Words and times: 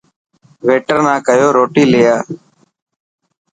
ويٽر 0.65 0.97
ناڪيو 1.07 1.47
روٽي 1.57 1.83
لي 1.91 2.01
آءِ. 2.15 2.21